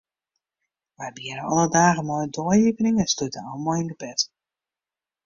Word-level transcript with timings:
Wy 0.97 1.07
begjinne 1.15 1.43
alle 1.51 1.67
dagen 1.75 2.05
mei 2.07 2.23
in 2.25 2.33
dei-iepening 2.35 2.97
en 3.01 3.09
slute 3.13 3.41
ôf 3.51 3.59
mei 3.63 3.79
in 3.81 3.89
gebed. 3.91 4.19